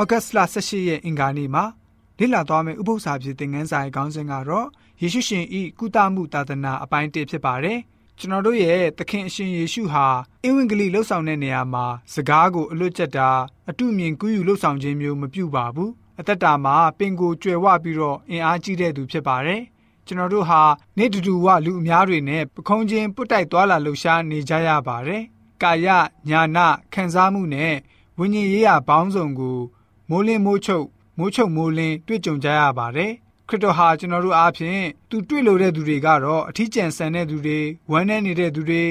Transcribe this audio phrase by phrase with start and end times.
[0.00, 1.64] ဩဂတ်စ်လ18ရက်အင်္ဂါနေ့မှာ
[2.18, 4.66] လေ့လာသွားမယ့်ဥပုသ္စာဖြစ်သင်ခန်းစာရဲ့ခေါင်းစဉ်ကတော့
[5.00, 7.78] ယေရှုရှင်ဤကုသမှုသာသနာအပိုင်း1ဖြစ်ပါတယ်။
[8.18, 10.06] ကျွန်တော်တို့ရဲ့သခင်အရှင်ယေရှုဟာ
[10.44, 11.84] အင်ဝင်ကလေးလှုပ်ဆောင်တဲ့နေရာမှာ
[12.14, 13.30] စကားကိုအလွတ်ကျက်တာ
[13.68, 19.62] အတုမြင်ကူးယူလှုပ်ဆောင်ခြင်းမျိုးမပြုပါဘူး။အသက်တာမှာပင်ကိုကြွယ်ဝပြီးတော့အင်အားကြီးတဲ့သူဖြစ်ပါတယ်။
[20.06, 20.62] ကျွန်တော်တို့ဟာ
[20.98, 25.22] နေတူတူဝလူအများတွေနဲ့ပခုံးချင်းပုတ်တိုက်သွားလာလှုပ်ရှားနေကြရပါတယ်။
[25.62, 25.86] ကာယ
[26.28, 27.74] ညာနာခံစားမှုနဲ့
[28.18, 29.58] ဝိညာဉ်ရေးရာပေါင်းစုံကို
[30.14, 30.86] မိုးလင်းမိုးချုပ်
[31.18, 33.12] မိုးချုပ်မိုးလင်းတွေ့ကြုံကြရပါတယ်
[33.48, 37.58] ခရစ်တော်ဟာကျွန်တော်တို့အားဖြင့်သူတွေ့လို့တဲ့သူတွေကတော့အထီးကျန်ဆန်တဲ့သူတွေ
[37.90, 38.84] ဝမ်းနည်းနေတဲ့သူတွေ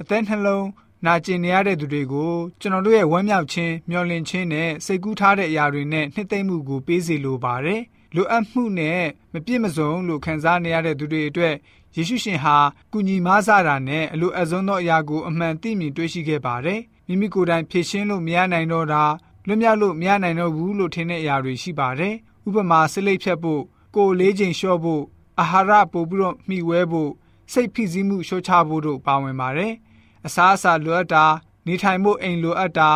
[0.00, 0.66] အသက်နှလုံး
[1.06, 7.82] နာကျင်နေရတဲ့သူတွေကိုကျွန်တော်တို့ရဲ့ဝမ်းမြောက်ခြင်းမျှော်လင့်ခြင်းနဲ့စိတ်ကူးထားတဲ့အရာတွေနဲ့နှစ်သိမ့်မှုကိုပေးစီလိုပါတယ်
[8.14, 11.54] လိုအပ်မှုနဲ့မပြည့်မစုံလို့ခံစားနေရတဲ့သူတွေအတွက်
[11.96, 12.56] ယေရှုရှင်ဟာ
[12.92, 19.04] ကုညီမဆတာနဲ့အလိုအဆုံးသောအရာကိုအမှန်သိမြင်တွေ့ရှိခဲ့ပါတယ်မိမိကိုယ်တိုင်ဖြည့်ရှင်းလို့မရနိုင်တော့တာ
[19.46, 22.14] လွတ်မြောက်လို့မရနိုင်တော့ဘူးလို့ထင်တဲ့အရာတွေရှိပါတယ်။
[22.46, 23.62] ဥပမာဆလိပ်ဖြတ်ဖို့
[23.94, 25.02] ကိုယ်လေးချိန်လျှော့ဖို့
[25.40, 27.10] အာဟာရပို့ပြီးတော့မှီဝဲဖို့
[27.52, 29.72] စိတ်ဖိစီးမှုလျှော့ချဖို့တို့ပါဝင်ပါတယ်။
[30.26, 31.24] အစားအစာလိုအပ်တာ
[31.66, 32.90] နေထိုင်ဖို့အိမ်လိုအပ်တာ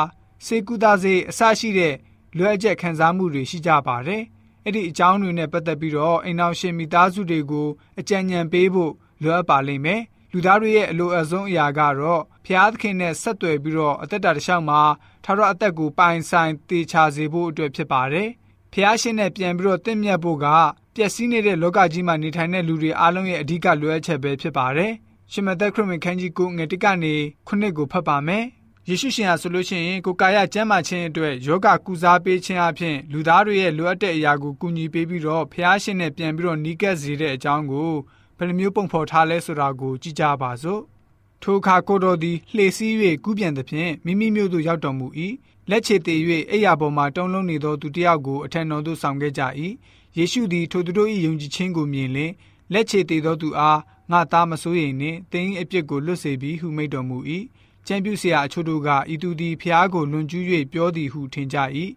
[0.47, 1.95] စေကုသစေအစရှိတဲ့
[2.37, 4.23] လိုအပ်ချက်ခံစားမှုတွေရှိကြပါတယ်။
[4.65, 10.03] အဲ့ဒီအကြောင်းတွေနဲ့ပတ်သက်ပြီးတော့အိမ်အောင်ရှင်မိသားစုတွေကိုအကြံဉာဏ်ပေးဖို့လိုအပ်ပါလိမ့်မယ်။
[10.37, 14.81] လူသားတွေရဲ့အလိုအဆုံးအရာကတော့ဖျားသခင်နဲ့ဆက်သွယ်ပြီးတော့အသက်တာတစ်လျှောက်မှာ
[15.25, 18.29] ထာဝရအသက်ကိုပိုင်ဆိုင်တေချာစေဖို့အတွက်ဖြစ်ပါတယ်။
[18.73, 20.47] ဖျားရှင်နဲ့ပြန်ပြီးတော့တင့်မြတ်ဖို့က
[20.95, 24.93] ပျက်စီးနေတဲ့လောကကြီးမှာနေထိုင်တဲ့လူတွေအားလုံးရဲ့အဓိကလိုအပ်ချက်ပဲဖြစ်ပါတယ်။
[25.33, 27.15] ရှင်မသက်ခရစ်ဝင်ခန်းကြီးကိုငွေတိကနေ
[27.47, 28.45] ခုနှစ်ကိုဖတ်ပါမယ်။
[28.89, 37.93] ယေရှုရှင်ဟာဆိုလို့ရှိရင်ကိုကာယကျမ်းမာခြင်းအတွက်ယောဂကုစားပေးခြင်းအပြင်လူသားတွေရဲ့လိုအပ်တဲ့အရာကိုကူညီပေးပြီးတော့ဖျားရှင်နဲ့ပြန်ပြီးတော့နီးကပ်စေတဲ့အကြောင်းကို
[38.39, 40.83] ဘယ်လိုမျိုးပုံဖော်ထားလဲဆိုတာကိုကြည့်ကြပါစို့
[41.43, 42.93] ထိုအခါကိုတော်သည်လှေစီး၍
[43.25, 45.07] ကူးပြန်သည်ဖြင့်မိမိမျိုးသို့ရောက်တော်မူ၏
[45.71, 49.43] လက်ချေသေး၍အိယာပေါ်မှတုံလုံးနေသောသူတစ်ယောက်ကိုအထက်တော်သို့ဆောင်ခဲ့ကြ၏
[50.19, 52.33] ယေရှုသည်ထိုသူတို့၏ယုံကြည်ခြင်းကိုမြင်လျင်
[52.73, 53.81] လက်ချေသေးသောသူအား
[54.11, 57.19] ငါသားမစိုးရိမ်နှင့်တင်းအပြစ်ကိုလွတ်စေပြီဟုမိန့်တော်မူ၏
[57.87, 61.59] ကျမ်းပြုဆရာအချို့တို့ကဤသူသည်ဖျားကိုလွန်ကျူး၍ပြောသည်ဟုထင်ကြ၏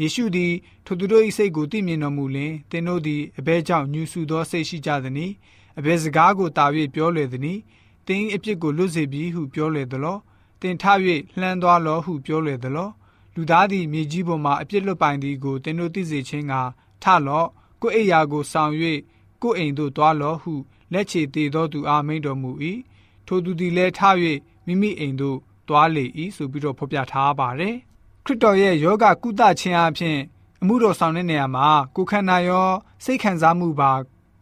[0.00, 0.52] ယေရှုသည်
[0.86, 5.32] ထိုသူတို့၏စိတ်ကိုသိမြင်တော်မူလျင်သင်တို့သည်အဘဲကြောင့်ညူဆူသောစိတ်ရှိကြသည်။
[5.80, 7.60] အဘယ်စကားကိုတာ၍ပြောလေသနည်း
[8.06, 10.18] တင်းအပြစ်ကိုလွတ်စေပြီဟုပြောလေသလော
[10.60, 10.84] တင်ထ၍
[11.38, 12.90] လှမ်းသွားလောဟုပြောလေသလော
[13.34, 16.54] လူသားသည်မြေကြီးပေါ်မှအပြစ်လွတ်ပိုင်သည်ကိုတင်တို့သိစေခြင်းက
[17.02, 17.48] ထလော့
[17.82, 18.72] ကိုအိယာကိုဆောင်၍
[19.42, 20.52] ကိုအိမ်သို့သွားလောဟု
[20.92, 22.50] လက်ချေတည်သောသူအားမိန်တော်မူ၏
[23.26, 24.00] ထိုသူသည်လည်းထ၍
[24.66, 26.04] မိမိအိမ်သို့သွားလေ၏
[26.36, 27.76] ဆိုပြီးတော့ဖော်ပြထားပါတယ်
[28.24, 30.18] ခရစ်တော်ရဲ့ယောဂကုသခြင်းအပြင်
[30.62, 32.68] အမှုတော်ဆောင်တဲ့နေရာမှာကိုခန္ဓာရော
[33.04, 33.92] စိတ်ခံစားမှုပါ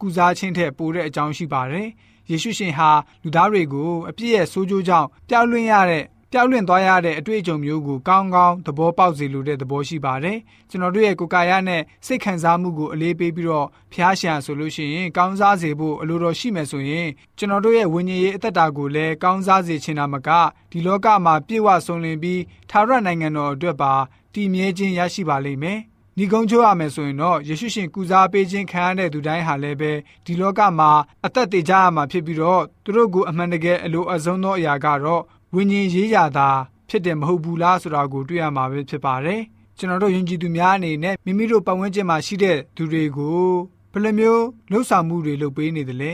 [0.01, 1.87] ကုစားခြင်းထက်ပိုတဲ့အကြောင်းရှိပါတယ်။
[2.29, 2.89] ယေရှုရှင်ဟာ
[3.23, 10.37] လူသားတွေကိုအပြစ်ရဲ့ဆိုးကျိုးကြောင့်ပျောက်လွင့်ရတဲ့ပျောက်လွင့်သွားရတဲ့အတွေ့အကြုံမျိုးကိုကောင်းကောင်းသဘောပေါက်စေလိုတဲ့သဘောရှိပါတယ်။
[10.69, 20.29] ကျွန်တော်တို့ရဲ့ကိုယ်ကာယနဲ့စိတ်ခံစားမှုကိုအလေးပေးပြီးတော့ဖျားရှာဆိုလို့ရှိရင်ကောင်းစားစေဖို့အလိုတော်ရှိမယ်ဆိုရင်ကျွန်တော်တို့ရဲ့ဝိညာဉ်ရေးအသက်တာကိုလည်းကောင်းစားစေချင်တာမက
[20.71, 23.93] ဒီလောကမှာပြည့်ဝဆုံးလင်ပြီးသာရနိုင်ငံတော်အတွက်ပါ
[24.33, 25.79] တည်မြဲခြင်းရရှိပါလိမ့်မယ်။
[26.21, 29.91] ညီကုန်းချိုးရမယ်ဆိုရင်တော့ယေရှုရှင်ကုစားပေးခြင်းခံရတဲ့သူတိုင်းဟာလည်းပဲ
[30.25, 30.91] ဒီလောကမှာ
[31.25, 35.21] အသက်သေကြရမှာဖြစ်ပြီးတော့သူတို့ကိုအမှန်တကယ်အလိုအဆုံးသောအရာကတော့
[35.55, 36.49] ဝိညာဉ်ရေးရာသာ
[36.89, 39.41] ဖြစ်တယ်မဟုတ်ဘူးလားဆိုတာကိုတွေ့ရမှာပဲဖြစ်ပါတယ်
[39.77, 43.43] ကျွန်တော်တို့ယဉ်ကျေးသူများအနေနဲ့မိမိတို့ပတ်ဝန်းကျင်မှာရှိတဲ့သူတွေကို
[43.91, 46.11] ဘယ်လိုမျိုးလှုပ်ဆောင်မှုတွေလုပ်ပေးနေသလဲ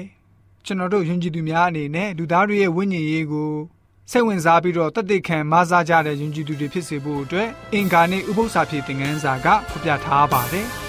[0.65, 3.51] ကျွန်တော်တို့ယဉ်ကျေးသူများအနေနဲ့လူသားတွေရဲ့ဝိညာဉ်ရေးကို
[4.11, 10.67] စိတ်ဝင်စားပြီးတော့တသက်ခံမဆားကြတဲ့ယဉ်ကျေးသူတွေဖြစ်စေဖို့အတွက်အင်္ဂါနဲ့ဥပု္ပ္ပစာဖြစ်တဲ့ငန်းစာကဖော်ပြထားပါတယ်။